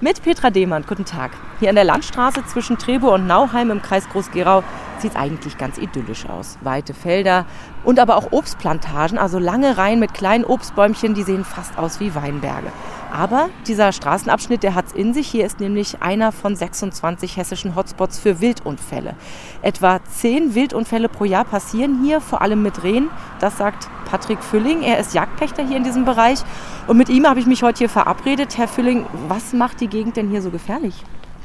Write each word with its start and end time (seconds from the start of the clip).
Mit 0.00 0.22
Petra 0.22 0.50
Dehmann, 0.50 0.84
guten 0.86 1.04
Tag. 1.04 1.32
Hier 1.58 1.70
an 1.70 1.74
der 1.74 1.82
Landstraße 1.82 2.46
zwischen 2.46 2.78
Trebo 2.78 3.12
und 3.12 3.26
Nauheim 3.26 3.72
im 3.72 3.82
Kreis 3.82 4.08
Groß-Gerau 4.08 4.62
sieht 5.00 5.10
es 5.10 5.16
eigentlich 5.16 5.58
ganz 5.58 5.76
idyllisch 5.76 6.24
aus. 6.26 6.56
Weite 6.60 6.94
Felder 6.94 7.46
und 7.82 7.98
aber 7.98 8.14
auch 8.16 8.30
Obstplantagen, 8.30 9.18
also 9.18 9.40
lange 9.40 9.76
Reihen 9.76 9.98
mit 9.98 10.14
kleinen 10.14 10.44
Obstbäumchen, 10.44 11.14
die 11.14 11.24
sehen 11.24 11.44
fast 11.44 11.76
aus 11.76 11.98
wie 11.98 12.14
Weinberge. 12.14 12.70
Aber 13.10 13.48
dieser 13.66 13.92
Straßenabschnitt, 13.92 14.62
der 14.62 14.74
hat 14.74 14.88
es 14.88 14.92
in 14.92 15.14
sich. 15.14 15.28
Hier 15.28 15.46
ist 15.46 15.60
nämlich 15.60 16.02
einer 16.02 16.32
von 16.32 16.54
26 16.54 17.36
hessischen 17.36 17.74
Hotspots 17.74 18.18
für 18.18 18.40
Wildunfälle. 18.40 19.14
Etwa 19.62 20.00
10 20.04 20.54
Wildunfälle 20.54 21.08
pro 21.08 21.24
Jahr 21.24 21.44
passieren 21.44 22.02
hier, 22.04 22.20
vor 22.20 22.42
allem 22.42 22.62
mit 22.62 22.82
Rehen. 22.82 23.08
Das 23.40 23.56
sagt 23.56 23.88
Patrick 24.10 24.42
Fülling. 24.42 24.82
Er 24.82 24.98
ist 24.98 25.14
Jagdpächter 25.14 25.66
hier 25.66 25.76
in 25.76 25.84
diesem 25.84 26.04
Bereich. 26.04 26.40
Und 26.86 26.96
mit 26.96 27.08
ihm 27.08 27.26
habe 27.26 27.40
ich 27.40 27.46
mich 27.46 27.62
heute 27.62 27.78
hier 27.78 27.88
verabredet. 27.88 28.58
Herr 28.58 28.68
Fülling, 28.68 29.06
was 29.28 29.52
macht 29.52 29.80
die 29.80 29.88
Gegend 29.88 30.16
denn 30.16 30.28
hier 30.28 30.42
so 30.42 30.50
gefährlich? 30.50 30.94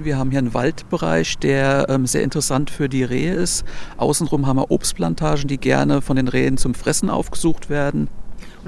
Wir 0.00 0.16
haben 0.16 0.30
hier 0.30 0.38
einen 0.38 0.54
Waldbereich, 0.54 1.38
der 1.38 1.86
ähm, 1.88 2.06
sehr 2.06 2.22
interessant 2.22 2.70
für 2.70 2.88
die 2.88 3.02
Rehe 3.02 3.34
ist. 3.34 3.64
Außenrum 3.96 4.46
haben 4.46 4.58
wir 4.58 4.70
Obstplantagen, 4.70 5.48
die 5.48 5.58
gerne 5.58 6.02
von 6.02 6.14
den 6.14 6.28
Rehen 6.28 6.56
zum 6.56 6.74
Fressen 6.74 7.10
aufgesucht 7.10 7.68
werden. 7.68 8.08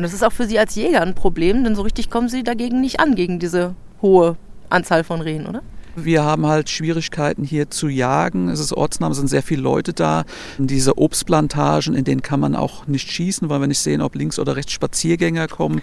Und 0.00 0.04
das 0.04 0.14
ist 0.14 0.24
auch 0.24 0.32
für 0.32 0.46
Sie 0.46 0.58
als 0.58 0.76
Jäger 0.76 1.02
ein 1.02 1.14
Problem, 1.14 1.62
denn 1.62 1.74
so 1.74 1.82
richtig 1.82 2.08
kommen 2.08 2.30
Sie 2.30 2.42
dagegen 2.42 2.80
nicht 2.80 3.00
an, 3.00 3.16
gegen 3.16 3.38
diese 3.38 3.74
hohe 4.00 4.36
Anzahl 4.70 5.04
von 5.04 5.20
Rehen, 5.20 5.46
oder? 5.46 5.60
Wir 5.94 6.24
haben 6.24 6.46
halt 6.46 6.70
Schwierigkeiten 6.70 7.44
hier 7.44 7.68
zu 7.68 7.86
jagen. 7.86 8.48
Es 8.48 8.60
ist 8.60 8.72
Ortsname, 8.72 9.12
es 9.12 9.18
sind 9.18 9.28
sehr 9.28 9.42
viele 9.42 9.60
Leute 9.60 9.92
da. 9.92 10.24
Diese 10.56 10.96
Obstplantagen, 10.96 11.94
in 11.94 12.04
denen 12.04 12.22
kann 12.22 12.40
man 12.40 12.56
auch 12.56 12.86
nicht 12.86 13.12
schießen, 13.12 13.50
weil 13.50 13.60
wir 13.60 13.66
nicht 13.66 13.80
sehen, 13.80 14.00
ob 14.00 14.14
links 14.14 14.38
oder 14.38 14.56
rechts 14.56 14.72
Spaziergänger 14.72 15.48
kommen. 15.48 15.82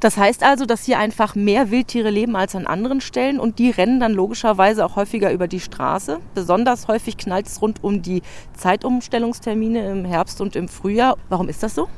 Das 0.00 0.18
heißt 0.18 0.42
also, 0.42 0.66
dass 0.66 0.84
hier 0.84 0.98
einfach 0.98 1.34
mehr 1.34 1.70
Wildtiere 1.70 2.10
leben 2.10 2.36
als 2.36 2.54
an 2.54 2.66
anderen 2.66 3.00
Stellen 3.00 3.40
und 3.40 3.58
die 3.58 3.70
rennen 3.70 4.00
dann 4.00 4.12
logischerweise 4.12 4.84
auch 4.84 4.96
häufiger 4.96 5.32
über 5.32 5.48
die 5.48 5.60
Straße. 5.60 6.18
Besonders 6.34 6.88
häufig 6.88 7.16
knallt 7.16 7.46
es 7.46 7.62
rund 7.62 7.82
um 7.82 8.02
die 8.02 8.20
Zeitumstellungstermine 8.54 9.90
im 9.90 10.04
Herbst 10.04 10.42
und 10.42 10.56
im 10.56 10.68
Frühjahr. 10.68 11.16
Warum 11.30 11.48
ist 11.48 11.62
das 11.62 11.74
so? 11.74 11.88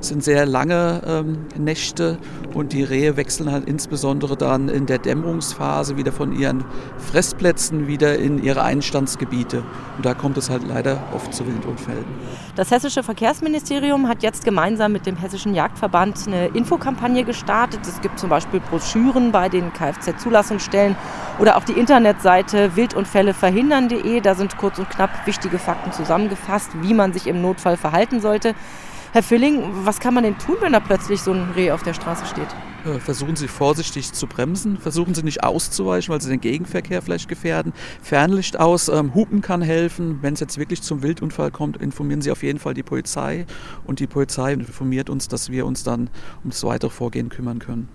Es 0.00 0.08
sind 0.08 0.22
sehr 0.22 0.46
lange 0.46 1.02
ähm, 1.06 1.46
Nächte 1.58 2.18
und 2.52 2.72
die 2.72 2.82
Rehe 2.82 3.16
wechseln 3.16 3.50
halt 3.50 3.68
insbesondere 3.68 4.36
dann 4.36 4.68
in 4.68 4.86
der 4.86 4.98
Dämmerungsphase 4.98 5.96
wieder 5.96 6.12
von 6.12 6.32
ihren 6.32 6.64
Fressplätzen 6.98 7.86
wieder 7.86 8.18
in 8.18 8.42
ihre 8.42 8.62
Einstandsgebiete. 8.62 9.62
Und 9.96 10.06
da 10.06 10.14
kommt 10.14 10.36
es 10.36 10.50
halt 10.50 10.66
leider 10.66 11.02
oft 11.14 11.32
zu 11.34 11.46
Wildunfällen. 11.46 12.04
Das 12.56 12.70
hessische 12.70 13.02
Verkehrsministerium 13.02 14.08
hat 14.08 14.22
jetzt 14.22 14.44
gemeinsam 14.44 14.92
mit 14.92 15.06
dem 15.06 15.16
Hessischen 15.16 15.54
Jagdverband 15.54 16.26
eine 16.26 16.46
Infokampagne 16.48 17.24
gestartet. 17.24 17.80
Es 17.82 18.00
gibt 18.00 18.18
zum 18.18 18.30
Beispiel 18.30 18.60
Broschüren 18.60 19.32
bei 19.32 19.48
den 19.48 19.72
Kfz-Zulassungsstellen 19.72 20.96
oder 21.38 21.56
auch 21.56 21.64
die 21.64 21.72
Internetseite 21.72 22.76
wildunfälleverhindern.de. 22.76 24.20
Da 24.20 24.34
sind 24.34 24.56
kurz 24.56 24.78
und 24.78 24.88
knapp 24.90 25.26
wichtige 25.26 25.58
Fakten 25.58 25.92
zusammengefasst, 25.92 26.70
wie 26.82 26.94
man 26.94 27.12
sich 27.12 27.26
im 27.26 27.42
Notfall 27.42 27.76
verhalten 27.76 28.20
sollte. 28.20 28.54
Herr 29.14 29.22
Fülling, 29.22 29.62
was 29.84 30.00
kann 30.00 30.12
man 30.12 30.24
denn 30.24 30.36
tun, 30.38 30.56
wenn 30.58 30.72
da 30.72 30.80
plötzlich 30.80 31.22
so 31.22 31.30
ein 31.30 31.52
Reh 31.54 31.70
auf 31.70 31.84
der 31.84 31.94
Straße 31.94 32.26
steht? 32.26 32.48
Äh, 32.84 32.98
versuchen 32.98 33.34
Sie 33.34 33.48
vorsichtig 33.48 34.12
zu 34.12 34.26
bremsen, 34.26 34.76
versuchen 34.76 35.14
Sie 35.14 35.22
nicht 35.22 35.42
auszuweichen, 35.42 36.12
weil 36.12 36.20
Sie 36.20 36.28
den 36.28 36.40
Gegenverkehr 36.40 37.00
vielleicht 37.00 37.28
gefährden. 37.28 37.72
Fernlicht 38.02 38.60
aus, 38.60 38.88
ähm, 38.88 39.14
Hupen 39.14 39.40
kann 39.40 39.62
helfen. 39.62 40.18
Wenn 40.20 40.34
es 40.34 40.40
jetzt 40.40 40.58
wirklich 40.58 40.82
zum 40.82 41.02
Wildunfall 41.02 41.50
kommt, 41.50 41.78
informieren 41.78 42.20
Sie 42.20 42.30
auf 42.30 42.42
jeden 42.42 42.58
Fall 42.58 42.74
die 42.74 42.82
Polizei 42.82 43.46
und 43.86 44.00
die 44.00 44.06
Polizei 44.06 44.52
informiert 44.52 45.08
uns, 45.08 45.28
dass 45.28 45.50
wir 45.50 45.64
uns 45.64 45.82
dann 45.82 46.10
um 46.42 46.50
das 46.50 46.62
weitere 46.64 46.90
Vorgehen 46.90 47.30
kümmern 47.30 47.58
können. 47.58 47.88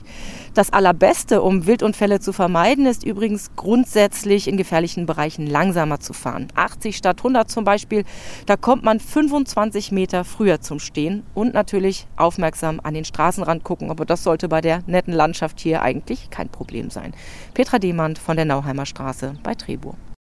Das 0.55 0.73
Allerbeste, 0.73 1.43
um 1.43 1.67
Wildunfälle 1.67 2.19
zu 2.19 2.33
vermeiden, 2.33 2.87
ist 2.87 3.03
übrigens 3.03 3.51
grundsätzlich 3.55 4.47
in 4.47 4.57
gefährlichen 4.57 5.05
Bereichen 5.05 5.45
langsamer 5.45 5.99
zu 5.99 6.13
fahren. 6.13 6.47
80 6.55 6.97
statt 6.97 7.19
100 7.19 7.49
zum 7.49 7.63
Beispiel, 7.63 8.05
da 8.47 8.57
kommt 8.57 8.83
man 8.83 8.99
25 8.99 9.91
Meter 9.91 10.23
früher 10.23 10.61
zum 10.61 10.79
Stehen 10.79 11.23
und 11.35 11.53
natürlich 11.53 12.07
aufmerksam 12.15 12.79
an 12.81 12.95
den 12.95 13.05
Straßenrand 13.05 13.63
gucken. 13.63 13.91
Aber 13.91 14.05
das 14.05 14.23
sollte 14.23 14.49
bei 14.49 14.61
der 14.87 14.93
netten 14.93 15.13
Landschaft 15.13 15.59
hier 15.59 15.81
eigentlich 15.81 16.29
kein 16.29 16.49
Problem 16.49 16.89
sein. 16.89 17.13
Petra 17.53 17.79
Demand 17.79 18.19
von 18.19 18.35
der 18.35 18.45
Nauheimer 18.45 18.85
Straße 18.85 19.35
bei 19.43 19.55
Trebur. 19.55 19.95